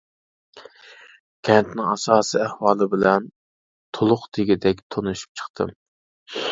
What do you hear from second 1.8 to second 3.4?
ئاساسى ئەھۋالى بىلەن